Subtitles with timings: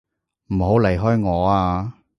[0.47, 1.93] 唔好離開我啊！